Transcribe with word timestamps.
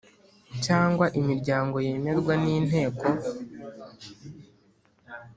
cyangwa 0.65 1.05
imiryango 1.19 1.75
yemerwa 1.87 2.33
n 2.43 2.45
Inteko 2.55 3.05